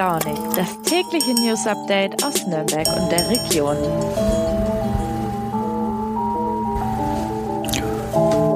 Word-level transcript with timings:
Launig, 0.00 0.38
das 0.56 0.80
tägliche 0.80 1.34
News 1.34 1.66
Update 1.66 2.24
aus 2.24 2.46
Nürnberg 2.46 2.88
und 2.96 3.12
der 3.12 3.28
Region. 3.28 3.76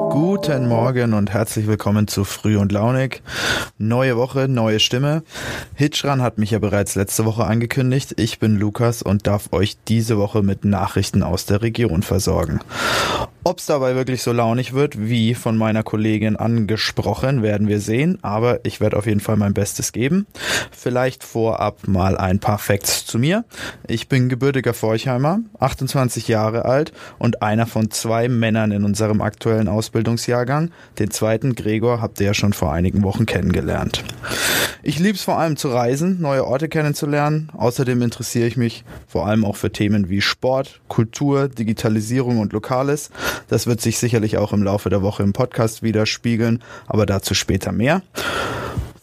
Guten 0.09 0.67
Morgen 0.67 1.13
und 1.13 1.31
herzlich 1.31 1.67
willkommen 1.67 2.07
zu 2.07 2.23
Früh 2.23 2.57
und 2.57 2.71
Launig. 2.71 3.21
Neue 3.77 4.17
Woche, 4.17 4.47
neue 4.47 4.79
Stimme. 4.79 5.21
Hitchran 5.75 6.23
hat 6.23 6.39
mich 6.39 6.49
ja 6.49 6.57
bereits 6.57 6.95
letzte 6.95 7.25
Woche 7.25 7.45
angekündigt. 7.45 8.15
Ich 8.17 8.39
bin 8.39 8.57
Lukas 8.57 9.03
und 9.03 9.27
darf 9.27 9.53
euch 9.53 9.77
diese 9.87 10.17
Woche 10.17 10.41
mit 10.41 10.65
Nachrichten 10.65 11.21
aus 11.21 11.45
der 11.45 11.61
Region 11.61 12.01
versorgen. 12.01 12.61
Ob 13.47 13.59
es 13.59 13.67
dabei 13.67 13.93
wirklich 13.93 14.23
so 14.23 14.31
launig 14.31 14.73
wird, 14.73 15.07
wie 15.07 15.35
von 15.35 15.55
meiner 15.55 15.83
Kollegin 15.83 16.35
angesprochen, 16.35 17.43
werden 17.43 17.67
wir 17.67 17.79
sehen, 17.79 18.17
aber 18.23 18.59
ich 18.65 18.81
werde 18.81 18.97
auf 18.97 19.05
jeden 19.05 19.19
Fall 19.19 19.37
mein 19.37 19.53
Bestes 19.53 19.91
geben. 19.91 20.25
Vielleicht 20.71 21.23
vorab 21.23 21.87
mal 21.87 22.17
ein 22.17 22.39
paar 22.39 22.57
Facts 22.57 23.05
zu 23.05 23.19
mir. 23.19 23.45
Ich 23.87 24.09
bin 24.09 24.29
gebürtiger 24.29 24.73
Forchheimer, 24.73 25.41
28 25.59 26.27
Jahre 26.27 26.65
alt 26.65 26.91
und 27.19 27.43
einer 27.43 27.67
von 27.67 27.91
zwei 27.91 28.29
Männern 28.29 28.71
in 28.71 28.83
unserem 28.83 29.21
aktuellen 29.21 29.67
Ausbildungsjahrgang. 29.67 30.71
Den 30.97 31.11
zweiten 31.11 31.53
Gregor 31.53 32.01
habt 32.01 32.19
ihr 32.19 32.25
ja 32.25 32.33
schon 32.33 32.53
vor 32.53 32.73
einigen 32.73 33.03
Wochen 33.03 33.27
kennengelernt. 33.27 34.03
Ich 34.87 34.99
lieb's 34.99 35.23
vor 35.23 35.39
allem 35.39 35.57
zu 35.57 35.69
reisen, 35.69 36.21
neue 36.21 36.45
Orte 36.45 36.69
kennenzulernen. 36.69 37.49
Außerdem 37.57 38.03
interessiere 38.03 38.45
ich 38.45 38.55
mich 38.55 38.83
vor 39.07 39.25
allem 39.25 39.43
auch 39.43 39.55
für 39.55 39.71
Themen 39.71 40.09
wie 40.09 40.21
Sport, 40.21 40.79
Kultur, 40.89 41.47
Digitalisierung 41.49 42.37
und 42.37 42.53
Lokales. 42.53 43.09
Das 43.47 43.65
wird 43.65 43.81
sich 43.81 43.97
sicherlich 43.97 44.37
auch 44.37 44.53
im 44.53 44.61
Laufe 44.61 44.91
der 44.91 45.01
Woche 45.01 45.23
im 45.23 45.33
Podcast 45.33 45.81
widerspiegeln, 45.81 46.61
aber 46.85 47.07
dazu 47.07 47.33
später 47.33 47.71
mehr. 47.71 48.03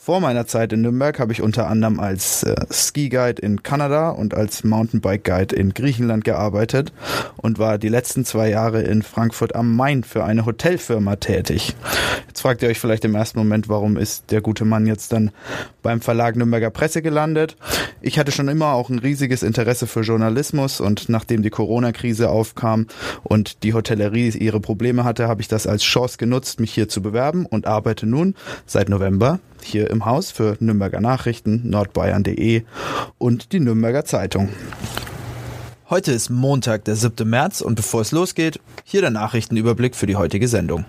Vor 0.05 0.19
meiner 0.19 0.48
Zeit 0.48 0.72
in 0.72 0.81
Nürnberg 0.81 1.20
habe 1.20 1.33
ich 1.33 1.42
unter 1.42 1.69
anderem 1.69 2.00
als 2.00 2.42
äh, 2.42 2.56
Ski 2.72 3.08
Guide 3.08 3.41
in 3.41 3.62
Kanada 3.62 4.11
und 4.11 4.34
als 4.34 4.64
Mountainbike 4.64 5.22
Guide 5.22 5.55
in 5.55 5.75
Griechenland 5.75 6.25
gearbeitet 6.25 6.92
und 7.36 7.61
war 7.61 7.78
die 7.78 7.89
letzten 7.89 8.25
zwei 8.25 8.50
Jahre 8.50 8.83
in 8.83 9.03
Frankfurt 9.03 9.55
am 9.55 9.77
Main 9.77 10.03
für 10.03 10.25
eine 10.25 10.44
Hotelfirma 10.44 11.14
tätig. 11.14 11.77
Jetzt 12.27 12.41
fragt 12.41 12.62
ihr 12.62 12.69
euch 12.69 12.81
vielleicht 12.81 13.05
im 13.05 13.14
ersten 13.14 13.39
Moment, 13.39 13.69
warum 13.69 13.97
ist 13.97 14.33
der 14.33 14.41
gute 14.41 14.64
Mann 14.64 14.89
jetzt 14.89 15.12
dann 15.12 15.31
beim 15.83 16.00
Verlag 16.00 16.34
Nürnberger 16.34 16.70
Presse 16.70 17.00
gelandet? 17.00 17.56
Ich 18.00 18.19
hatte 18.19 18.33
schon 18.33 18.48
immer 18.48 18.72
auch 18.72 18.89
ein 18.89 18.98
riesiges 18.98 19.44
Interesse 19.44 19.87
für 19.87 20.00
Journalismus 20.00 20.81
und 20.81 21.11
nachdem 21.11 21.42
die 21.42 21.50
Corona-Krise 21.50 22.28
aufkam 22.28 22.89
und 23.22 23.62
die 23.62 23.72
Hotellerie 23.72 24.31
ihre 24.31 24.59
Probleme 24.59 25.05
hatte, 25.05 25.28
habe 25.28 25.42
ich 25.42 25.47
das 25.47 25.69
als 25.69 25.84
Chance 25.84 26.19
genutzt, 26.19 26.59
mich 26.59 26.75
hier 26.75 26.89
zu 26.89 27.03
bewerben 27.03 27.47
und 27.47 27.69
arbeite 27.69 28.06
nun 28.06 28.34
seit 28.66 28.89
November 28.89 29.39
hier 29.65 29.91
im 29.91 30.05
Haus 30.05 30.31
für 30.31 30.57
Nürnberger 30.61 31.01
Nachrichten, 31.01 31.69
nordbayern.de 31.69 32.63
und 33.19 33.53
die 33.53 33.61
Nürnberger 33.61 34.05
Zeitung. 34.05 34.51
Heute 35.91 36.13
ist 36.13 36.31
Montag, 36.31 36.85
der 36.87 36.97
7. 36.97 37.29
März 37.29 37.61
und 37.61 37.75
bevor 37.75 38.01
es 38.01 38.13
losgeht, 38.13 38.61
hier 38.85 39.03
der 39.03 39.11
Nachrichtenüberblick 39.11 39.95
für 39.95 40.07
die 40.07 40.17
heutige 40.17 40.49
Sendung. 40.49 40.87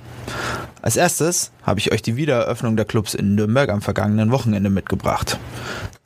Als 0.82 0.98
erstes 0.98 1.52
habe 1.64 1.80
ich 1.80 1.92
euch 1.92 2.02
die 2.02 2.16
Wiedereröffnung 2.16 2.76
der 2.76 2.86
Clubs 2.86 3.14
in 3.14 3.36
Nürnberg 3.36 3.70
am 3.70 3.82
vergangenen 3.82 4.32
Wochenende 4.32 4.70
mitgebracht. 4.70 5.40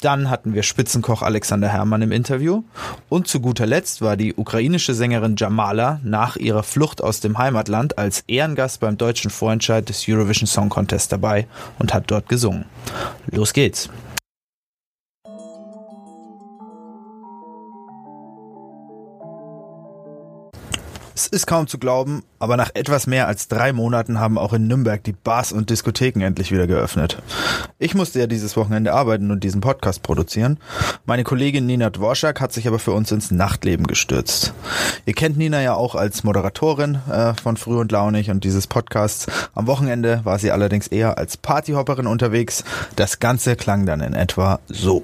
Dann 0.01 0.29
hatten 0.29 0.53
wir 0.53 0.61
Spitzenkoch 0.61 1.23
Alexander 1.23 1.69
Herrmann 1.69 2.03
im 2.03 2.11
Interview 2.11 2.61
und 3.09 3.27
zu 3.27 3.39
guter 3.39 3.65
Letzt 3.65 4.03
war 4.03 4.15
die 4.15 4.35
ukrainische 4.35 4.93
Sängerin 4.93 5.35
Jamala 5.35 5.99
nach 6.03 6.35
ihrer 6.35 6.61
Flucht 6.61 7.01
aus 7.01 7.19
dem 7.19 7.39
Heimatland 7.39 7.97
als 7.97 8.23
Ehrengast 8.27 8.79
beim 8.79 8.99
deutschen 8.99 9.31
Vorentscheid 9.31 9.89
des 9.89 10.07
Eurovision 10.07 10.45
Song 10.45 10.69
Contest 10.69 11.11
dabei 11.11 11.47
und 11.79 11.95
hat 11.95 12.11
dort 12.11 12.29
gesungen. 12.29 12.65
Los 13.31 13.53
geht's! 13.53 13.89
Es 21.17 21.25
ist 21.25 21.47
kaum 21.47 21.65
zu 21.65 21.79
glauben, 21.79 22.21
aber 22.37 22.57
nach 22.57 22.69
etwas 22.75 23.07
mehr 23.07 23.27
als 23.27 23.47
drei 23.47 23.73
Monaten 23.73 24.19
haben 24.19 24.37
auch 24.37 24.53
in 24.53 24.67
Nürnberg 24.67 25.03
die 25.03 25.13
Bars 25.13 25.51
und 25.51 25.71
Diskotheken 25.71 26.21
endlich 26.21 26.51
wieder 26.51 26.67
geöffnet. 26.67 27.23
Ich 27.79 27.95
musste 27.95 28.19
ja 28.19 28.27
dieses 28.27 28.55
Wochenende 28.55 28.93
arbeiten 28.93 29.31
und 29.31 29.43
diesen 29.43 29.59
Podcast 29.59 30.03
produzieren. 30.03 30.59
Meine 31.07 31.23
Kollegin 31.23 31.65
Nina 31.65 31.89
Dworschak 31.89 32.39
hat 32.39 32.53
sich 32.53 32.67
aber 32.67 32.77
für 32.77 32.91
uns 32.91 33.11
ins 33.11 33.31
Nachtleben 33.31 33.87
gestürzt. 33.87 34.53
Ihr 35.07 35.13
kennt 35.13 35.39
Nina 35.39 35.59
ja 35.59 35.73
auch 35.73 35.95
als 35.95 36.23
Moderatorin 36.23 36.99
äh, 37.09 37.33
von 37.33 37.57
Früh 37.57 37.79
und 37.79 37.91
Launig 37.91 38.29
und 38.29 38.43
dieses 38.43 38.67
Podcasts. 38.67 39.25
Am 39.55 39.65
Wochenende 39.65 40.21
war 40.23 40.37
sie 40.37 40.51
allerdings 40.51 40.85
eher 40.85 41.17
als 41.17 41.35
Partyhopperin 41.35 42.05
unterwegs. 42.05 42.63
Das 42.95 43.17
Ganze 43.17 43.55
klang 43.55 43.87
dann 43.87 44.01
in 44.01 44.13
etwa 44.13 44.59
so. 44.67 45.03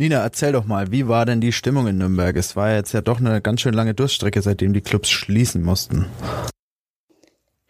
Nina, 0.00 0.22
erzähl 0.22 0.52
doch 0.52 0.64
mal, 0.64 0.92
wie 0.92 1.08
war 1.08 1.26
denn 1.26 1.40
die 1.40 1.50
Stimmung 1.50 1.88
in 1.88 1.98
Nürnberg? 1.98 2.36
Es 2.36 2.54
war 2.54 2.72
jetzt 2.72 2.92
ja 2.92 3.00
doch 3.00 3.18
eine 3.18 3.40
ganz 3.40 3.62
schön 3.62 3.74
lange 3.74 3.94
Durststrecke, 3.94 4.40
seitdem 4.40 4.72
die 4.72 4.80
Clubs 4.80 5.10
schließen 5.10 5.64
mussten. 5.64 6.06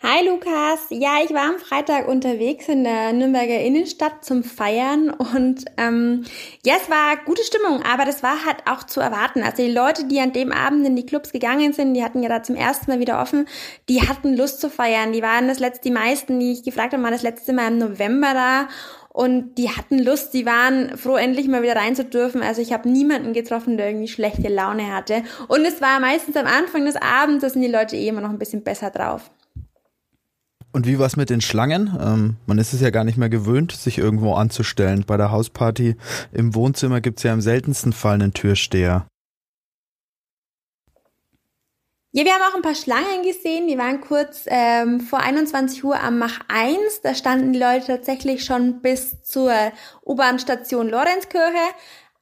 Hi 0.02 0.24
Lukas, 0.26 0.78
ja, 0.90 1.22
ich 1.24 1.32
war 1.32 1.48
am 1.48 1.58
Freitag 1.58 2.06
unterwegs 2.06 2.68
in 2.68 2.84
der 2.84 3.14
Nürnberger 3.14 3.58
Innenstadt 3.60 4.26
zum 4.26 4.44
Feiern 4.44 5.08
und 5.08 5.64
ähm, 5.78 6.24
ja, 6.66 6.74
es 6.80 6.90
war 6.90 7.16
gute 7.24 7.42
Stimmung, 7.42 7.82
aber 7.82 8.04
das 8.04 8.22
war 8.22 8.44
halt 8.44 8.58
auch 8.66 8.84
zu 8.84 9.00
erwarten. 9.00 9.42
Also 9.42 9.64
die 9.64 9.72
Leute, 9.72 10.04
die 10.06 10.20
an 10.20 10.34
dem 10.34 10.52
Abend 10.52 10.86
in 10.86 10.96
die 10.96 11.06
Clubs 11.06 11.32
gegangen 11.32 11.72
sind, 11.72 11.94
die 11.94 12.04
hatten 12.04 12.22
ja 12.22 12.28
da 12.28 12.42
zum 12.42 12.56
ersten 12.56 12.90
Mal 12.90 13.00
wieder 13.00 13.22
offen, 13.22 13.48
die 13.88 14.06
hatten 14.06 14.36
Lust 14.36 14.60
zu 14.60 14.68
feiern. 14.68 15.12
Die 15.12 15.22
waren 15.22 15.48
das 15.48 15.60
letzte, 15.60 15.88
die 15.88 15.94
meisten, 15.94 16.38
die 16.38 16.52
ich 16.52 16.62
gefragt 16.62 16.92
habe, 16.92 17.02
waren 17.02 17.12
das 17.12 17.22
letzte 17.22 17.54
Mal 17.54 17.72
im 17.72 17.78
November 17.78 18.34
da 18.34 18.68
und 19.18 19.56
die 19.56 19.68
hatten 19.68 19.98
Lust, 19.98 20.32
die 20.32 20.46
waren 20.46 20.96
froh, 20.96 21.16
endlich 21.16 21.48
mal 21.48 21.64
wieder 21.64 21.74
rein 21.74 21.96
zu 21.96 22.04
dürfen. 22.04 22.40
Also 22.40 22.62
ich 22.62 22.72
habe 22.72 22.88
niemanden 22.88 23.32
getroffen, 23.32 23.76
der 23.76 23.88
irgendwie 23.88 24.06
schlechte 24.06 24.46
Laune 24.46 24.94
hatte. 24.94 25.24
Und 25.48 25.64
es 25.64 25.80
war 25.80 25.98
meistens 25.98 26.36
am 26.36 26.46
Anfang 26.46 26.84
des 26.84 26.94
Abends, 26.94 27.42
da 27.42 27.50
sind 27.50 27.62
die 27.62 27.68
Leute 27.68 27.96
eh 27.96 28.06
immer 28.06 28.20
noch 28.20 28.30
ein 28.30 28.38
bisschen 28.38 28.62
besser 28.62 28.90
drauf. 28.90 29.32
Und 30.70 30.86
wie 30.86 31.00
war 31.00 31.06
es 31.06 31.16
mit 31.16 31.30
den 31.30 31.40
Schlangen? 31.40 31.98
Ähm, 32.00 32.36
man 32.46 32.58
ist 32.58 32.72
es 32.72 32.80
ja 32.80 32.90
gar 32.90 33.02
nicht 33.02 33.18
mehr 33.18 33.28
gewöhnt, 33.28 33.72
sich 33.72 33.98
irgendwo 33.98 34.34
anzustellen. 34.34 35.02
Bei 35.04 35.16
der 35.16 35.32
Hausparty 35.32 35.96
im 36.30 36.54
Wohnzimmer 36.54 37.00
gibt's 37.00 37.24
ja 37.24 37.32
im 37.32 37.40
seltensten 37.40 37.92
Fall 37.92 38.14
einen 38.14 38.34
Türsteher. 38.34 39.04
Ja, 42.12 42.24
wir 42.24 42.32
haben 42.32 42.42
auch 42.50 42.56
ein 42.56 42.62
paar 42.62 42.74
Schlangen 42.74 43.22
gesehen, 43.22 43.68
die 43.68 43.76
waren 43.76 44.00
kurz 44.00 44.44
ähm, 44.46 44.98
vor 44.98 45.18
21 45.20 45.84
Uhr 45.84 46.00
am 46.00 46.18
Mach 46.18 46.40
1. 46.48 47.02
Da 47.02 47.14
standen 47.14 47.52
die 47.52 47.58
Leute 47.58 47.86
tatsächlich 47.86 48.46
schon 48.46 48.80
bis 48.80 49.22
zur 49.22 49.52
U-Bahn-Station 50.06 50.88
Lorenzkirche. 50.88 51.58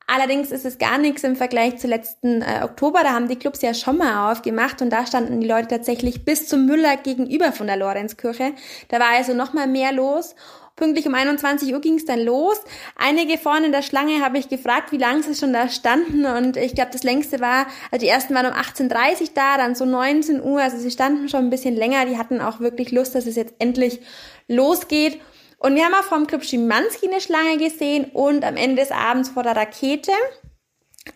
Allerdings 0.09 0.51
ist 0.51 0.65
es 0.65 0.79
gar 0.79 0.99
nichts 0.99 1.23
im 1.23 1.37
Vergleich 1.37 1.79
zu 1.79 1.87
letzten 1.87 2.43
äh, 2.43 2.63
Oktober. 2.65 3.05
Da 3.05 3.11
haben 3.11 3.29
die 3.29 3.37
Clubs 3.37 3.63
ja 3.63 3.75
schon 3.75 3.99
mal 3.99 4.33
aufgemacht 4.33 4.83
und 4.83 4.91
da 4.91 5.07
standen 5.07 5.41
die 5.41 5.47
Leute 5.47 5.69
tatsächlich 5.69 6.25
bis 6.25 6.49
zum 6.49 6.67
Müller 6.67 6.97
gegenüber 6.97 7.53
von 7.53 7.69
der 7.69 7.77
Lorenzkirche. 7.77 8.55
Da 8.89 8.99
war 8.99 9.11
also 9.11 9.35
noch 9.35 9.53
mal 9.53 9.69
mehr 9.69 9.93
los. 9.93 10.35
Pünktlich 10.76 11.06
um 11.06 11.14
21 11.14 11.72
Uhr 11.72 11.81
ging 11.81 11.94
es 11.94 12.04
dann 12.04 12.20
los. 12.20 12.60
Einige 12.97 13.38
vorne 13.38 13.66
in 13.66 13.72
der 13.72 13.81
Schlange 13.81 14.22
habe 14.22 14.37
ich 14.37 14.50
gefragt, 14.50 14.92
wie 14.92 14.98
lange 14.98 15.22
sie 15.22 15.34
schon 15.34 15.54
da 15.54 15.70
standen. 15.70 16.26
Und 16.26 16.59
ich 16.59 16.75
glaube, 16.75 16.91
das 16.92 17.03
längste 17.03 17.41
war, 17.41 17.66
also 17.91 18.04
die 18.04 18.09
ersten 18.09 18.34
waren 18.34 18.44
um 18.44 18.53
18.30 18.53 19.22
Uhr 19.22 19.28
da, 19.34 19.56
dann 19.56 19.75
so 19.75 19.87
19 19.87 20.42
Uhr. 20.42 20.60
Also 20.60 20.76
sie 20.76 20.91
standen 20.91 21.31
schon 21.31 21.47
ein 21.47 21.50
bisschen 21.50 21.75
länger. 21.75 22.04
Die 22.04 22.19
hatten 22.19 22.42
auch 22.42 22.60
wirklich 22.60 22.92
Lust, 22.92 23.14
dass 23.14 23.25
es 23.25 23.37
jetzt 23.37 23.54
endlich 23.59 24.00
losgeht. 24.48 25.19
Und 25.59 25.75
wir 25.75 25.84
haben 25.84 25.94
auch 25.94 26.04
vom 26.04 26.26
Club 26.26 26.44
Schimanski 26.44 27.08
eine 27.08 27.22
Schlange 27.22 27.56
gesehen 27.56 28.11
und 28.12 28.44
am 28.44 28.56
Ende 28.56 28.82
des 28.82 28.93
Abends 28.93 29.31
vor 29.31 29.43
der 29.43 29.56
Rakete. 29.56 30.12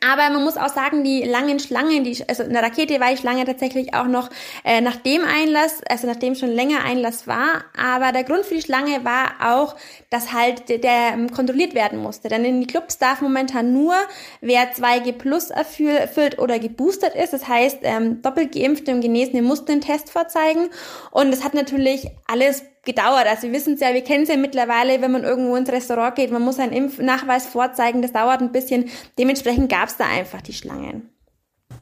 Aber 0.07 0.31
man 0.31 0.45
muss 0.45 0.57
auch 0.57 0.69
sagen, 0.69 1.05
die 1.05 1.23
langen 1.25 1.59
Schlangen, 1.59 2.05
die, 2.05 2.17
also 2.29 2.45
in 2.45 2.53
der 2.53 2.63
Rakete 2.63 3.01
war 3.01 3.11
die 3.11 3.17
Schlange 3.17 3.45
tatsächlich 3.45 3.93
auch 3.93 4.07
noch 4.07 4.31
äh, 4.65 4.81
nach 4.81 4.97
dem 4.97 5.25
Einlass, 5.25 5.81
also 5.89 6.07
nachdem 6.07 6.35
schon 6.35 6.51
länger 6.51 6.85
Einlass 6.85 7.27
war. 7.27 7.65
Aber 7.77 8.13
der 8.13 8.25
Grund 8.25 8.45
für 8.45 8.55
die 8.55 8.63
Schlange 8.63 9.05
war 9.05 9.33
auch, 9.43 9.77
dass 10.09 10.33
halt 10.33 10.69
der, 10.69 10.79
der 10.79 11.13
ähm, 11.15 11.31
kontrolliert 11.31 11.75
werden 11.75 11.99
musste. 11.99 12.29
Denn 12.29 12.45
in 12.45 12.61
die 12.61 12.67
Clubs 12.67 12.99
darf 12.99 13.21
momentan 13.21 13.73
nur, 13.73 13.95
wer 14.41 14.73
2G 14.73 15.13
Plus 15.13 15.51
erfüllt 15.51 16.39
oder 16.39 16.59
geboostert 16.59 17.15
ist. 17.15 17.33
Das 17.33 17.49
heißt, 17.49 17.79
ähm, 17.83 18.23
doppelt 18.23 18.55
geimpfte 18.55 18.93
und 18.93 19.01
Genesene 19.01 19.43
mussten 19.43 19.67
den 19.67 19.81
Test 19.81 20.11
vorzeigen. 20.11 20.71
Und 21.11 21.31
das 21.31 21.45
hat 21.45 21.55
natürlich 21.55 22.09
alles 22.27 22.65
gedauert. 22.85 23.27
Also 23.27 23.43
wir 23.45 23.53
wissen 23.53 23.75
es 23.75 23.81
ja, 23.81 23.93
wir 23.93 24.03
kennen 24.03 24.23
es 24.23 24.29
ja 24.29 24.37
mittlerweile, 24.37 25.01
wenn 25.03 25.13
man 25.13 25.25
irgendwo 25.25 25.57
ins 25.57 25.71
Restaurant 25.71 26.15
geht, 26.15 26.31
man 26.31 26.43
muss 26.43 26.59
einen 26.59 26.73
Impfnachweis 26.73 27.47
vorzeigen, 27.47 28.03
das 28.03 28.13
dauert 28.13 28.41
ein 28.41 28.53
bisschen. 28.53 28.91
Dementsprechend 29.19 29.71
gab 29.71 29.89
es 29.89 29.97
da 29.97 30.07
einfach 30.07 30.41
die 30.41 30.55
Schlangen. 30.55 31.11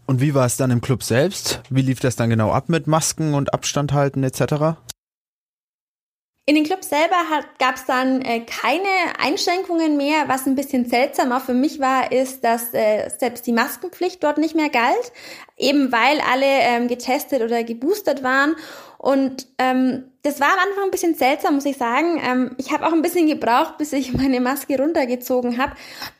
Und 0.06 0.20
wie 0.20 0.34
war 0.34 0.46
es 0.46 0.56
dann 0.56 0.70
im 0.70 0.80
Club 0.80 1.02
selbst? 1.02 1.60
Wie 1.70 1.82
lief 1.82 2.00
das 2.00 2.16
dann 2.16 2.30
genau 2.30 2.50
ab 2.50 2.68
mit 2.68 2.86
Masken 2.86 3.34
und 3.34 3.52
Abstand 3.52 3.92
halten 3.92 4.22
etc.? 4.22 4.76
In 6.48 6.54
den 6.54 6.64
Clubs 6.64 6.88
selber 6.88 7.16
gab 7.58 7.74
es 7.74 7.84
dann 7.84 8.22
äh, 8.22 8.40
keine 8.40 8.88
Einschränkungen 9.18 9.98
mehr. 9.98 10.28
Was 10.28 10.46
ein 10.46 10.54
bisschen 10.54 10.88
seltsam 10.88 11.30
auch 11.30 11.42
für 11.42 11.52
mich 11.52 11.78
war, 11.78 12.10
ist, 12.10 12.42
dass 12.42 12.72
äh, 12.72 13.10
selbst 13.18 13.46
die 13.46 13.52
Maskenpflicht 13.52 14.24
dort 14.24 14.38
nicht 14.38 14.54
mehr 14.54 14.70
galt. 14.70 15.12
Eben 15.58 15.92
weil 15.92 16.20
alle 16.20 16.46
ähm, 16.46 16.88
getestet 16.88 17.42
oder 17.42 17.64
geboostert 17.64 18.22
waren. 18.22 18.56
Und 18.98 19.46
ähm, 19.58 20.04
das 20.22 20.40
war 20.40 20.48
am 20.48 20.58
Anfang 20.68 20.84
ein 20.84 20.90
bisschen 20.90 21.14
seltsam, 21.14 21.54
muss 21.54 21.64
ich 21.64 21.76
sagen. 21.76 22.20
Ähm, 22.22 22.50
ich 22.58 22.72
habe 22.72 22.84
auch 22.84 22.92
ein 22.92 23.02
bisschen 23.02 23.28
gebraucht, 23.28 23.78
bis 23.78 23.92
ich 23.92 24.12
meine 24.16 24.40
Maske 24.40 24.76
runtergezogen 24.76 25.56
habe. 25.58 25.72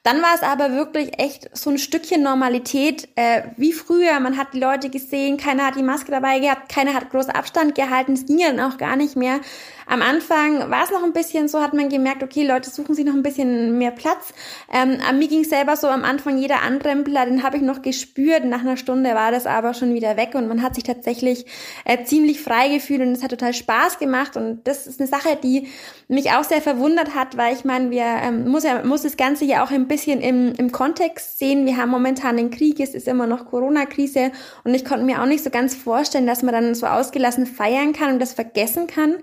Dann 0.04 0.22
war 0.22 0.34
es 0.34 0.42
aber 0.42 0.72
wirklich 0.72 1.18
echt 1.18 1.50
so 1.56 1.70
ein 1.70 1.78
Stückchen 1.78 2.22
Normalität 2.22 3.08
äh, 3.16 3.42
wie 3.56 3.72
früher. 3.72 4.20
Man 4.20 4.36
hat 4.36 4.54
die 4.54 4.60
Leute 4.60 4.90
gesehen, 4.90 5.36
keiner 5.36 5.66
hat 5.66 5.76
die 5.76 5.82
Maske 5.82 6.12
dabei 6.12 6.38
gehabt, 6.38 6.72
keiner 6.72 6.94
hat 6.94 7.10
großen 7.10 7.32
Abstand 7.32 7.74
gehalten. 7.74 8.12
Es 8.12 8.26
ging 8.26 8.38
ja 8.38 8.52
dann 8.52 8.72
auch 8.72 8.78
gar 8.78 8.94
nicht 8.94 9.16
mehr. 9.16 9.40
Am 9.86 10.02
Anfang 10.02 10.70
war 10.70 10.84
es 10.84 10.90
noch 10.90 11.02
ein 11.02 11.12
bisschen 11.12 11.48
so, 11.48 11.60
hat 11.60 11.74
man 11.74 11.88
gemerkt, 11.88 12.22
okay, 12.22 12.46
Leute 12.46 12.70
suchen 12.70 12.94
sich 12.94 13.06
noch 13.06 13.14
ein 13.14 13.22
bisschen 13.22 13.78
mehr 13.78 13.90
Platz. 13.90 14.32
Ähm, 14.72 14.98
mir 15.18 15.28
ging 15.28 15.44
selber 15.44 15.76
so 15.76 15.88
am 15.88 16.04
Anfang 16.04 16.38
jeder 16.38 16.62
Anrempler, 16.62 17.24
den 17.24 17.42
habe 17.42 17.56
ich 17.56 17.62
noch 17.62 17.82
gespürt. 17.82 18.44
Nach 18.44 18.60
einer 18.60 18.76
Stunde 18.76 19.14
war 19.14 19.27
das 19.30 19.46
aber 19.46 19.74
schon 19.74 19.94
wieder 19.94 20.16
weg 20.16 20.34
und 20.34 20.48
man 20.48 20.62
hat 20.62 20.74
sich 20.74 20.84
tatsächlich 20.84 21.46
äh, 21.84 22.04
ziemlich 22.04 22.40
frei 22.40 22.68
gefühlt 22.68 23.00
und 23.00 23.12
es 23.12 23.22
hat 23.22 23.30
total 23.30 23.54
Spaß 23.54 23.98
gemacht. 23.98 24.36
Und 24.36 24.66
das 24.66 24.86
ist 24.86 25.00
eine 25.00 25.08
Sache, 25.08 25.38
die 25.42 25.68
mich 26.08 26.30
auch 26.32 26.44
sehr 26.44 26.62
verwundert 26.62 27.14
hat, 27.14 27.36
weil 27.36 27.54
ich 27.54 27.64
meine, 27.64 27.90
wir 27.90 28.04
ähm, 28.04 28.48
muss 28.48 28.64
ja 28.64 28.84
muss 28.84 29.02
das 29.02 29.16
Ganze 29.16 29.44
ja 29.44 29.64
auch 29.64 29.70
ein 29.70 29.88
bisschen 29.88 30.20
im, 30.20 30.52
im 30.54 30.72
Kontext 30.72 31.38
sehen. 31.38 31.66
Wir 31.66 31.76
haben 31.76 31.90
momentan 31.90 32.36
den 32.36 32.50
Krieg, 32.50 32.80
es 32.80 32.94
ist 32.94 33.08
immer 33.08 33.26
noch 33.26 33.46
Corona-Krise 33.46 34.32
und 34.64 34.74
ich 34.74 34.84
konnte 34.84 35.04
mir 35.04 35.22
auch 35.22 35.26
nicht 35.26 35.44
so 35.44 35.50
ganz 35.50 35.74
vorstellen, 35.74 36.26
dass 36.26 36.42
man 36.42 36.52
dann 36.52 36.74
so 36.74 36.86
ausgelassen 36.86 37.46
feiern 37.46 37.92
kann 37.92 38.14
und 38.14 38.18
das 38.20 38.32
vergessen 38.32 38.86
kann. 38.86 39.16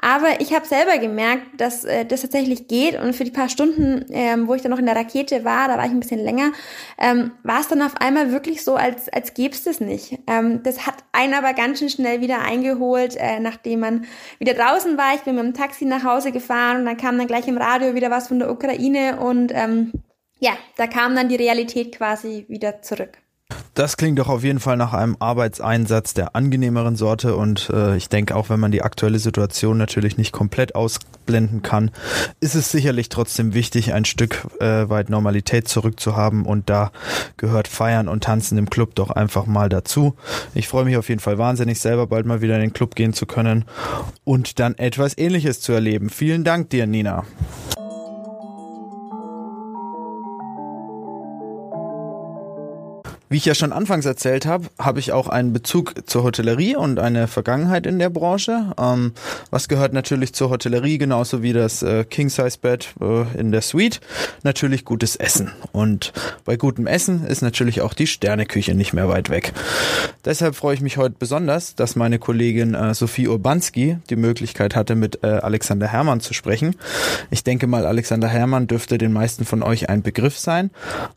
Aber 0.00 0.40
ich 0.40 0.54
habe 0.54 0.64
selber 0.64 0.98
gemerkt, 0.98 1.60
dass 1.60 1.84
äh, 1.84 2.04
das 2.04 2.22
tatsächlich 2.22 2.68
geht 2.68 3.00
und 3.00 3.16
für 3.16 3.24
die 3.24 3.32
paar 3.32 3.48
Stunden, 3.48 4.06
ähm, 4.10 4.46
wo 4.46 4.54
ich 4.54 4.62
dann 4.62 4.70
noch 4.70 4.78
in 4.78 4.86
der 4.86 4.94
Rakete 4.94 5.44
war, 5.44 5.66
da 5.66 5.76
war 5.76 5.86
ich 5.86 5.90
ein 5.90 5.98
bisschen 5.98 6.22
länger, 6.22 6.52
ähm, 6.98 7.32
war 7.42 7.60
es 7.60 7.66
dann 7.66 7.82
auf 7.82 7.96
einmal 8.00 8.30
wirklich 8.30 8.62
so, 8.62 8.76
als, 8.76 9.08
als 9.08 9.34
gäbe 9.34 9.47
es 9.54 9.64
das 9.64 9.80
nicht. 9.80 10.18
Ähm, 10.26 10.62
das 10.62 10.86
hat 10.86 10.96
einen 11.12 11.34
aber 11.34 11.54
ganz 11.54 11.78
schön 11.78 11.90
schnell 11.90 12.20
wieder 12.20 12.40
eingeholt, 12.40 13.16
äh, 13.16 13.40
nachdem 13.40 13.80
man 13.80 14.06
wieder 14.38 14.54
draußen 14.54 14.96
war. 14.96 15.14
Ich 15.14 15.22
bin 15.22 15.36
mit 15.36 15.44
dem 15.44 15.54
Taxi 15.54 15.84
nach 15.84 16.04
Hause 16.04 16.32
gefahren 16.32 16.78
und 16.78 16.86
dann 16.86 16.96
kam 16.96 17.18
dann 17.18 17.26
gleich 17.26 17.48
im 17.48 17.58
Radio 17.58 17.94
wieder 17.94 18.10
was 18.10 18.28
von 18.28 18.38
der 18.38 18.50
Ukraine 18.50 19.18
und 19.20 19.52
ähm, 19.54 19.92
ja, 20.40 20.52
da 20.76 20.86
kam 20.86 21.14
dann 21.16 21.28
die 21.28 21.36
Realität 21.36 21.96
quasi 21.96 22.46
wieder 22.48 22.82
zurück. 22.82 23.18
Das 23.78 23.96
klingt 23.96 24.18
doch 24.18 24.28
auf 24.28 24.42
jeden 24.42 24.58
Fall 24.58 24.76
nach 24.76 24.92
einem 24.92 25.16
Arbeitseinsatz 25.20 26.12
der 26.12 26.34
angenehmeren 26.34 26.96
Sorte 26.96 27.36
und 27.36 27.70
äh, 27.72 27.96
ich 27.96 28.08
denke 28.08 28.34
auch, 28.34 28.50
wenn 28.50 28.58
man 28.58 28.72
die 28.72 28.82
aktuelle 28.82 29.20
Situation 29.20 29.78
natürlich 29.78 30.18
nicht 30.18 30.32
komplett 30.32 30.74
ausblenden 30.74 31.62
kann, 31.62 31.92
ist 32.40 32.56
es 32.56 32.72
sicherlich 32.72 33.08
trotzdem 33.08 33.54
wichtig, 33.54 33.92
ein 33.94 34.04
Stück 34.04 34.48
äh, 34.58 34.88
weit 34.88 35.10
Normalität 35.10 35.68
zurückzuhaben 35.68 36.44
und 36.44 36.68
da 36.68 36.90
gehört 37.36 37.68
Feiern 37.68 38.08
und 38.08 38.24
Tanzen 38.24 38.58
im 38.58 38.68
Club 38.68 38.96
doch 38.96 39.10
einfach 39.10 39.46
mal 39.46 39.68
dazu. 39.68 40.16
Ich 40.54 40.66
freue 40.66 40.84
mich 40.84 40.96
auf 40.96 41.08
jeden 41.08 41.20
Fall 41.20 41.38
wahnsinnig 41.38 41.78
selber 41.78 42.08
bald 42.08 42.26
mal 42.26 42.42
wieder 42.42 42.56
in 42.56 42.62
den 42.62 42.72
Club 42.72 42.96
gehen 42.96 43.12
zu 43.12 43.26
können 43.26 43.64
und 44.24 44.58
dann 44.58 44.76
etwas 44.76 45.16
ähnliches 45.16 45.60
zu 45.60 45.70
erleben. 45.70 46.10
Vielen 46.10 46.42
Dank 46.42 46.70
dir, 46.70 46.88
Nina. 46.88 47.24
Wie 53.30 53.36
ich 53.36 53.44
ja 53.44 53.54
schon 53.54 53.72
anfangs 53.72 54.06
erzählt 54.06 54.46
habe, 54.46 54.68
habe 54.78 55.00
ich 55.00 55.12
auch 55.12 55.28
einen 55.28 55.52
Bezug 55.52 56.08
zur 56.08 56.22
Hotellerie 56.22 56.76
und 56.76 56.98
eine 56.98 57.28
Vergangenheit 57.28 57.86
in 57.86 57.98
der 57.98 58.08
Branche. 58.08 58.72
Ähm, 58.80 59.12
was 59.50 59.68
gehört 59.68 59.92
natürlich 59.92 60.32
zur 60.32 60.48
Hotellerie, 60.48 60.96
genauso 60.96 61.42
wie 61.42 61.52
das 61.52 61.82
äh, 61.82 62.04
King-Size-Bed 62.04 62.94
äh, 63.02 63.38
in 63.38 63.52
der 63.52 63.60
Suite? 63.60 64.00
Natürlich 64.44 64.86
gutes 64.86 65.14
Essen. 65.16 65.52
Und 65.72 66.14
bei 66.46 66.56
gutem 66.56 66.86
Essen 66.86 67.26
ist 67.26 67.42
natürlich 67.42 67.82
auch 67.82 67.92
die 67.92 68.06
Sterneküche 68.06 68.74
nicht 68.74 68.94
mehr 68.94 69.08
weit 69.10 69.28
weg. 69.28 69.52
Deshalb 70.24 70.54
freue 70.54 70.74
ich 70.74 70.80
mich 70.80 70.96
heute 70.96 71.16
besonders, 71.18 71.74
dass 71.74 71.96
meine 71.96 72.18
Kollegin 72.18 72.74
äh, 72.74 72.94
Sophie 72.94 73.28
Urbanski 73.28 73.98
die 74.08 74.16
Möglichkeit 74.16 74.74
hatte, 74.74 74.94
mit 74.94 75.22
äh, 75.22 75.26
Alexander 75.26 75.86
Herrmann 75.86 76.20
zu 76.20 76.32
sprechen. 76.32 76.76
Ich 77.30 77.44
denke 77.44 77.66
mal, 77.66 77.84
Alexander 77.84 78.28
Herrmann 78.28 78.68
dürfte 78.68 78.96
den 78.96 79.12
meisten 79.12 79.44
von 79.44 79.62
euch 79.62 79.90
ein 79.90 80.00
Begriff 80.00 80.38
sein. 80.38 80.70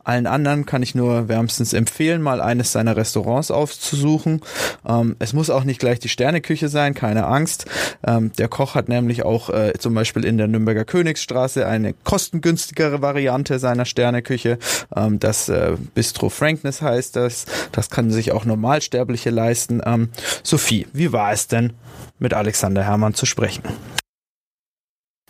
Allen 0.03 0.27
anderen 0.27 0.65
kann 0.65 0.83
ich 0.83 0.93
nur 0.93 1.29
wärmstens 1.29 1.71
empfehlen, 1.71 2.00
empfehlen, 2.01 2.23
mal 2.23 2.41
eines 2.41 2.71
seiner 2.71 2.97
Restaurants 2.97 3.51
aufzusuchen. 3.51 4.41
Ähm, 4.87 5.15
es 5.19 5.33
muss 5.33 5.51
auch 5.51 5.63
nicht 5.63 5.79
gleich 5.79 5.99
die 5.99 6.09
Sterneküche 6.09 6.67
sein, 6.67 6.95
keine 6.95 7.27
Angst. 7.27 7.65
Ähm, 8.03 8.31
der 8.39 8.47
Koch 8.47 8.73
hat 8.73 8.89
nämlich 8.89 9.23
auch 9.23 9.51
äh, 9.51 9.73
zum 9.77 9.93
Beispiel 9.93 10.25
in 10.25 10.39
der 10.39 10.47
Nürnberger 10.47 10.83
Königsstraße 10.83 11.67
eine 11.67 11.93
kostengünstigere 11.93 13.03
Variante 13.03 13.59
seiner 13.59 13.85
Sterneküche. 13.85 14.57
Ähm, 14.95 15.19
das 15.19 15.47
äh, 15.47 15.77
Bistro 15.93 16.29
Frankness 16.29 16.81
heißt 16.81 17.15
das. 17.17 17.45
Das 17.71 17.91
kann 17.91 18.09
sich 18.09 18.31
auch 18.31 18.45
Normalsterbliche 18.45 19.29
leisten. 19.29 19.83
Ähm, 19.85 20.09
Sophie, 20.41 20.87
wie 20.93 21.13
war 21.13 21.31
es 21.33 21.47
denn, 21.47 21.73
mit 22.17 22.33
Alexander 22.33 22.83
Herrmann 22.83 23.13
zu 23.13 23.27
sprechen? 23.27 23.61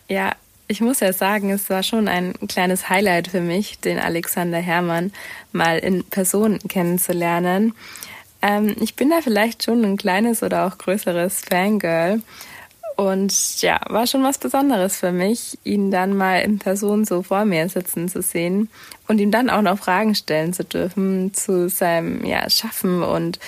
Ja, 0.07 0.31
ich 0.71 0.79
muss 0.79 1.01
ja 1.01 1.11
sagen, 1.11 1.49
es 1.51 1.69
war 1.69 1.83
schon 1.83 2.07
ein 2.07 2.33
kleines 2.47 2.89
Highlight 2.89 3.27
für 3.27 3.41
mich, 3.41 3.79
den 3.79 3.99
Alexander 3.99 4.57
Herrmann 4.57 5.11
mal 5.51 5.77
in 5.79 6.05
Person 6.05 6.59
kennenzulernen. 6.59 7.75
Ähm, 8.41 8.73
ich 8.79 8.95
bin 8.95 9.09
da 9.09 9.21
vielleicht 9.21 9.63
schon 9.63 9.83
ein 9.83 9.97
kleines 9.97 10.43
oder 10.43 10.65
auch 10.65 10.77
größeres 10.77 11.41
Fangirl. 11.41 12.21
Und 12.95 13.61
ja, 13.61 13.81
war 13.89 14.07
schon 14.07 14.23
was 14.23 14.37
Besonderes 14.37 14.97
für 14.97 15.11
mich, 15.11 15.57
ihn 15.65 15.91
dann 15.91 16.15
mal 16.15 16.37
in 16.37 16.57
Person 16.57 17.03
so 17.03 17.21
vor 17.21 17.43
mir 17.43 17.67
sitzen 17.67 18.07
zu 18.07 18.21
sehen 18.21 18.69
und 19.07 19.19
ihm 19.19 19.31
dann 19.31 19.49
auch 19.49 19.61
noch 19.61 19.77
Fragen 19.77 20.15
stellen 20.15 20.53
zu 20.53 20.63
dürfen 20.63 21.33
zu 21.33 21.67
seinem 21.67 22.23
ja, 22.23 22.49
Schaffen 22.49 23.03
und 23.03 23.39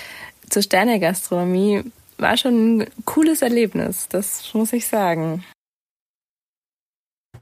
zur 0.50 0.62
Sternegastronomie. 0.62 1.84
War 2.18 2.36
schon 2.36 2.78
ein 2.78 2.86
cooles 3.06 3.40
Erlebnis, 3.40 4.08
das 4.10 4.52
muss 4.52 4.74
ich 4.74 4.86
sagen. 4.86 5.42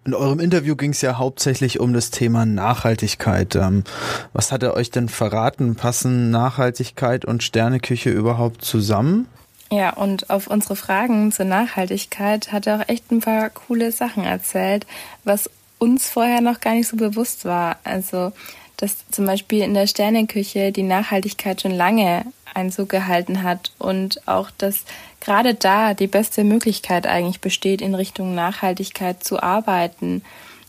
In 0.05 0.15
eurem 0.15 0.41
Interview 0.41 0.75
ging 0.75 0.91
es 0.91 1.01
ja 1.01 1.17
hauptsächlich 1.19 1.79
um 1.79 1.93
das 1.93 2.11
Thema 2.11 2.45
Nachhaltigkeit. 2.45 3.55
Ähm, 3.55 3.85
was 4.33 4.51
hat 4.51 4.65
er 4.65 4.75
euch 4.75 4.91
denn 4.91 5.09
verraten? 5.09 5.77
Passen 5.77 6.33
Nachhaltigkeit 6.33 7.25
und 7.25 7.45
Sterneküche 7.45 8.11
überhaupt 8.11 8.65
zusammen? 8.65 9.29
Ja, 9.71 9.91
und 9.91 10.29
auf 10.29 10.49
unsere 10.49 10.75
Fragen 10.75 11.31
zur 11.31 11.47
Nachhaltigkeit 11.47 12.51
hat 12.51 12.67
er 12.67 12.81
auch 12.81 12.89
echt 12.89 13.13
ein 13.13 13.21
paar 13.21 13.49
coole 13.49 13.93
Sachen 13.93 14.25
erzählt, 14.25 14.87
was 15.23 15.49
uns 15.79 16.09
vorher 16.09 16.41
noch 16.41 16.61
gar 16.61 16.75
nicht 16.75 16.89
so 16.89 16.97
bewusst 16.97 17.45
war. 17.45 17.77
Also, 17.85 18.33
dass 18.77 19.09
zum 19.11 19.27
Beispiel 19.27 19.63
in 19.63 19.73
der 19.73 19.87
Sterneküche 19.87 20.73
die 20.73 20.83
Nachhaltigkeit 20.83 21.63
schon 21.63 21.71
lange 21.71 22.25
Einzug 22.55 22.89
gehalten 22.89 23.43
hat 23.43 23.73
und 23.79 24.27
auch, 24.27 24.51
dass 24.51 24.85
gerade 25.21 25.55
da 25.55 25.95
die 25.95 26.07
beste 26.07 26.45
Möglichkeit 26.45 27.07
eigentlich 27.07 27.41
besteht, 27.41 27.81
in 27.81 27.95
Richtung 27.95 28.35
Nachhaltigkeit 28.35 29.23
zu 29.23 29.43
arbeiten. 29.43 30.23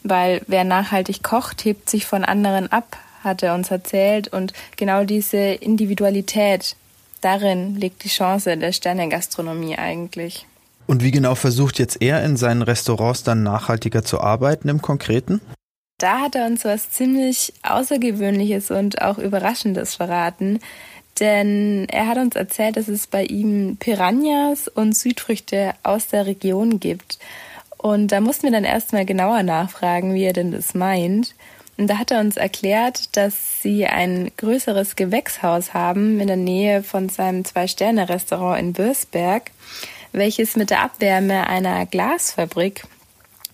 Weil 0.03 0.41
wer 0.47 0.63
nachhaltig 0.63 1.23
kocht, 1.23 1.63
hebt 1.65 1.89
sich 1.89 2.05
von 2.05 2.25
anderen 2.25 2.71
ab, 2.71 2.97
hat 3.23 3.41
er 3.41 3.55
uns 3.55 3.71
erzählt. 3.71 4.27
Und 4.27 4.53
genau 4.75 5.05
diese 5.05 5.37
Individualität, 5.37 6.75
darin 7.21 7.75
liegt 7.75 8.03
die 8.03 8.09
Chance 8.09 8.57
der 8.57 8.73
Sternegastronomie 8.73 9.77
eigentlich. 9.77 10.45
Und 10.85 11.03
wie 11.03 11.11
genau 11.11 11.35
versucht 11.35 11.79
jetzt 11.79 12.01
er 12.01 12.23
in 12.23 12.35
seinen 12.35 12.61
Restaurants 12.61 13.23
dann 13.23 13.43
nachhaltiger 13.43 14.03
zu 14.03 14.19
arbeiten 14.19 14.67
im 14.67 14.81
Konkreten? 14.81 15.39
Da 15.97 16.19
hat 16.19 16.35
er 16.35 16.47
uns 16.47 16.65
was 16.65 16.91
ziemlich 16.91 17.53
Außergewöhnliches 17.63 18.71
und 18.71 19.01
auch 19.01 19.17
Überraschendes 19.17 19.95
verraten. 19.95 20.59
Denn 21.19 21.87
er 21.89 22.07
hat 22.07 22.17
uns 22.17 22.35
erzählt, 22.35 22.77
dass 22.77 22.87
es 22.87 23.07
bei 23.07 23.23
ihm 23.23 23.77
Piranhas 23.77 24.67
und 24.67 24.97
Südfrüchte 24.97 25.73
aus 25.83 26.07
der 26.07 26.25
Region 26.25 26.79
gibt. 26.79 27.19
Und 27.77 28.11
da 28.11 28.21
mussten 28.21 28.43
wir 28.43 28.51
dann 28.51 28.63
erstmal 28.63 29.05
genauer 29.05 29.43
nachfragen, 29.43 30.13
wie 30.13 30.23
er 30.23 30.33
denn 30.33 30.51
das 30.51 30.73
meint. 30.73 31.35
Und 31.77 31.87
da 31.87 31.97
hat 31.97 32.11
er 32.11 32.19
uns 32.19 32.37
erklärt, 32.37 33.15
dass 33.17 33.61
sie 33.61 33.85
ein 33.85 34.31
größeres 34.37 34.95
Gewächshaus 34.95 35.73
haben 35.73 36.19
in 36.19 36.27
der 36.27 36.37
Nähe 36.37 36.83
von 36.83 37.09
seinem 37.09 37.45
Zwei-Sterne-Restaurant 37.45 38.59
in 38.59 38.77
Würzberg, 38.77 39.51
welches 40.11 40.55
mit 40.55 40.69
der 40.69 40.81
Abwärme 40.81 41.47
einer 41.47 41.85
Glasfabrik 41.85 42.85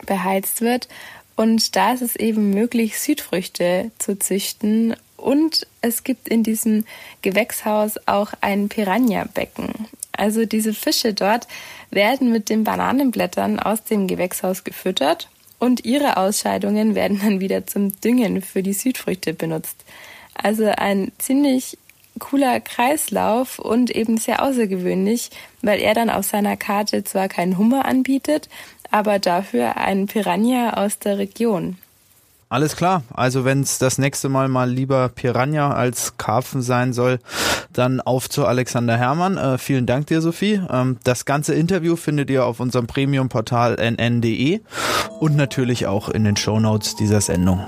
beheizt 0.05 0.61
wird. 0.61 0.89
Und 1.35 1.75
da 1.75 1.93
ist 1.93 2.01
es 2.01 2.15
eben 2.15 2.49
möglich, 2.49 2.99
Südfrüchte 2.99 3.91
zu 3.97 4.19
züchten 4.19 4.95
und 5.19 5.67
es 5.81 6.03
gibt 6.03 6.27
in 6.27 6.43
diesem 6.43 6.85
Gewächshaus 7.21 7.95
auch 8.05 8.33
ein 8.41 8.69
Piranha-Becken. 8.69 9.87
Also 10.11 10.45
diese 10.45 10.73
Fische 10.73 11.13
dort 11.13 11.47
werden 11.91 12.31
mit 12.31 12.49
den 12.49 12.63
Bananenblättern 12.63 13.59
aus 13.59 13.83
dem 13.83 14.07
Gewächshaus 14.07 14.63
gefüttert 14.63 15.29
und 15.59 15.85
ihre 15.85 16.17
Ausscheidungen 16.17 16.95
werden 16.95 17.19
dann 17.23 17.39
wieder 17.39 17.67
zum 17.67 17.99
Düngen 18.01 18.41
für 18.41 18.63
die 18.63 18.73
Südfrüchte 18.73 19.33
benutzt. 19.33 19.85
Also 20.33 20.65
ein 20.65 21.11
ziemlich 21.17 21.77
cooler 22.19 22.59
Kreislauf 22.59 23.59
und 23.59 23.91
eben 23.91 24.17
sehr 24.17 24.43
außergewöhnlich, 24.43 25.29
weil 25.61 25.79
er 25.79 25.93
dann 25.93 26.09
auf 26.09 26.25
seiner 26.25 26.57
Karte 26.57 27.03
zwar 27.03 27.27
keinen 27.27 27.57
Hummer 27.57 27.85
anbietet, 27.85 28.49
aber 28.91 29.19
dafür 29.19 29.77
einen 29.77 30.07
Piranha 30.07 30.73
aus 30.73 30.99
der 30.99 31.17
Region. 31.17 31.77
Alles 32.49 32.75
klar. 32.75 33.03
Also 33.13 33.45
wenn 33.45 33.61
es 33.61 33.77
das 33.77 33.99
nächste 33.99 34.27
Mal 34.27 34.47
mal 34.47 34.69
lieber 34.69 35.09
Piranha 35.09 35.71
als 35.71 36.17
Karpfen 36.17 36.63
sein 36.63 36.93
soll, 36.93 37.19
dann 37.71 38.01
auf 38.01 38.27
zu 38.27 38.47
Alexander 38.47 38.97
Herrmann. 38.97 39.37
Äh, 39.37 39.59
vielen 39.59 39.85
Dank 39.85 40.07
dir, 40.07 40.19
Sophie. 40.21 40.59
Ähm, 40.69 40.97
das 41.03 41.25
ganze 41.25 41.53
Interview 41.53 41.95
findet 41.95 42.31
ihr 42.31 42.45
auf 42.45 42.59
unserem 42.59 42.87
Premium-Portal 42.87 43.75
nn.de 43.79 44.61
und 45.19 45.35
natürlich 45.35 45.85
auch 45.85 46.09
in 46.09 46.23
den 46.23 46.37
Show 46.37 46.59
Notes 46.59 46.95
dieser 46.95 47.21
Sendung. 47.21 47.63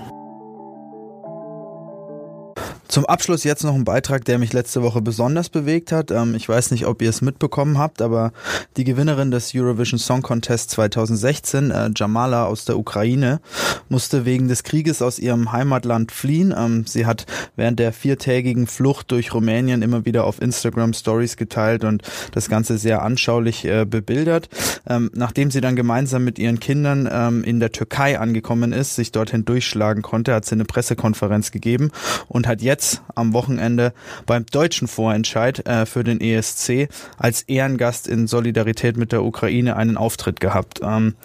Zum 2.92 3.06
Abschluss 3.06 3.46
jetzt 3.46 3.64
noch 3.64 3.74
ein 3.74 3.86
Beitrag, 3.86 4.26
der 4.26 4.38
mich 4.38 4.52
letzte 4.52 4.84
Woche 4.84 5.02
besonders 5.02 5.48
bewegt 5.48 5.94
hat. 5.94 6.12
Ähm, 6.12 6.36
ich 6.36 6.50
weiß 6.50 6.72
nicht, 6.72 6.86
ob 6.86 7.02
ihr 7.02 7.10
es 7.10 7.22
mitbekommen 7.22 7.78
habt, 7.78 8.02
aber 8.02 8.34
die 8.76 8.84
Gewinnerin 8.84 9.32
des 9.32 9.54
Eurovision 9.56 9.98
Song 9.98 10.22
Contest 10.22 10.72
2016, 10.72 11.72
äh, 11.72 11.90
Jamala 11.96 12.48
aus 12.48 12.66
der 12.66 12.78
Ukraine, 12.78 13.40
musste 13.88 14.26
wegen 14.26 14.50
des 14.50 14.64
Krieges 14.64 15.02
aus 15.02 15.20
ihrem 15.20 15.54
Heimatland 15.54 16.12
fliehen. 16.12 16.54
Ähm, 16.56 16.86
sie 16.86 17.06
hat 17.06 17.28
während 17.56 17.80
der 17.80 17.94
viertägigen 17.94 18.68
Flucht 18.68 19.10
durch 19.12 19.34
Rumänien 19.34 19.84
immer 19.84 20.04
wieder 20.04 20.26
auf 20.26 20.42
Instagram 20.42 20.92
Stories 20.92 21.38
geteilt 21.38 21.86
und 21.86 22.04
das 22.34 22.50
Ganze 22.50 22.78
sehr 22.78 23.04
anschaulich 23.04 23.64
äh, 23.64 23.86
bebildert. 23.86 24.50
Ähm, 24.86 25.10
nachdem 25.14 25.50
sie 25.50 25.62
dann 25.62 25.78
gemeinsam 25.78 26.26
mit 26.26 26.40
ihren 26.40 26.60
Kindern 26.60 27.08
in 27.44 27.60
der 27.60 27.72
Türkei 27.72 28.20
angekommen 28.20 28.74
ist, 28.74 28.96
sich 28.96 29.12
dorthin 29.12 29.46
durchschlagen 29.46 30.02
konnte, 30.02 30.34
hat 30.34 30.46
sie 30.46 30.56
eine 30.56 30.66
Pressekonferenz 30.66 31.52
gegeben 31.52 31.92
und 32.28 32.48
hat 32.48 32.62
jetzt 32.62 32.81
jetzt 32.82 33.04
am 33.14 33.34
Wochenende 33.34 33.94
beim 34.26 34.46
deutschen 34.48 34.88
Vorentscheid 34.88 35.68
äh, 35.68 35.86
für 35.86 36.04
den 36.04 36.20
ESC 36.20 36.90
als 37.18 37.44
Ehrengast 37.44 38.08
in 38.08 38.26
Solidarität 38.26 38.98
mit 38.98 39.12
der 39.12 39.24
Ukraine 39.24 39.76
einen 39.76 39.98
Auftritt 39.98 40.40
gehabt. 40.40 40.80
Ähm, 40.84 41.16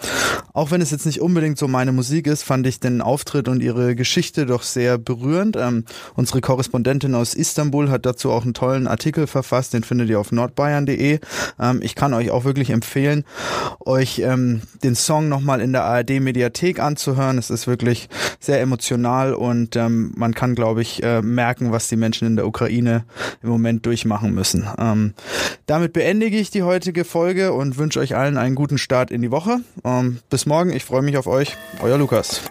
auch 0.53 0.69
wenn 0.69 0.81
es 0.81 0.91
jetzt 0.91 1.07
nicht 1.07 1.19
unbedingt 1.19 1.57
so 1.57 1.67
meine 1.67 1.91
Musik 1.91 2.27
ist, 2.27 2.43
fand 2.43 2.67
ich 2.67 2.79
den 2.79 3.01
Auftritt 3.01 3.47
und 3.47 3.63
ihre 3.63 3.95
Geschichte 3.95 4.45
doch 4.45 4.61
sehr 4.61 4.99
berührend. 4.99 5.55
Ähm, 5.55 5.85
unsere 6.15 6.41
Korrespondentin 6.41 7.15
aus 7.15 7.33
Istanbul 7.33 7.89
hat 7.89 8.05
dazu 8.05 8.29
auch 8.31 8.43
einen 8.43 8.53
tollen 8.53 8.85
Artikel 8.85 9.25
verfasst, 9.25 9.73
den 9.73 9.83
findet 9.83 10.09
ihr 10.09 10.19
auf 10.19 10.31
nordbayern.de. 10.31 11.19
Ähm, 11.59 11.79
ich 11.81 11.95
kann 11.95 12.13
euch 12.13 12.29
auch 12.29 12.45
wirklich 12.45 12.69
empfehlen, 12.69 13.23
euch 13.79 14.19
ähm, 14.19 14.61
den 14.83 14.93
Song 14.93 15.27
nochmal 15.27 15.59
in 15.61 15.71
der 15.71 15.85
ARD 15.85 16.19
Mediathek 16.19 16.79
anzuhören. 16.79 17.39
Es 17.39 17.49
ist 17.49 17.65
wirklich 17.65 18.09
sehr 18.39 18.61
emotional 18.61 19.33
und 19.33 19.75
ähm, 19.75 20.13
man 20.15 20.35
kann, 20.35 20.53
glaube 20.53 20.83
ich, 20.83 21.01
äh, 21.01 21.23
merken, 21.23 21.46
merken, 21.47 21.71
was 21.71 21.87
die 21.87 21.95
Menschen 21.95 22.27
in 22.27 22.35
der 22.35 22.45
Ukraine 22.45 23.05
im 23.41 23.49
Moment 23.49 23.85
durchmachen 23.85 24.33
müssen. 24.33 24.67
Ähm, 24.77 25.13
damit 25.65 25.93
beendige 25.93 26.37
ich 26.37 26.51
die 26.51 26.63
heutige 26.63 27.05
Folge 27.05 27.53
und 27.53 27.77
wünsche 27.77 28.01
euch 28.01 28.15
allen 28.15 28.37
einen 28.37 28.55
guten 28.55 28.77
Start 28.77 29.11
in 29.11 29.21
die 29.21 29.31
Woche. 29.31 29.59
Ähm, 29.85 30.19
bis 30.29 30.45
morgen, 30.45 30.71
ich 30.71 30.83
freue 30.83 31.03
mich 31.03 31.15
auf 31.17 31.27
euch. 31.27 31.55
Euer 31.81 31.97
Lukas. 31.97 32.41